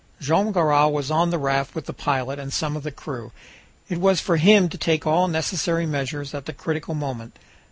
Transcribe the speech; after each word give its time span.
Joam 0.19 0.51
Garral 0.51 0.91
was 0.91 1.11
on 1.11 1.29
the 1.29 1.37
raft 1.37 1.75
with 1.75 1.85
the 1.85 1.93
pilot 1.93 2.39
and 2.39 2.51
some 2.51 2.75
of 2.75 2.81
the 2.81 2.89
crew. 2.89 3.31
It 3.87 3.99
was 4.01 4.19
for 4.19 4.37
him 4.37 4.67
to 4.69 4.77
take 4.79 5.05
all 5.05 5.27
the 5.27 5.33
necessary 5.33 5.85
measures 5.85 6.33
at 6.33 6.47
the 6.47 6.53
critical 6.53 6.95
moment. 6.95 7.37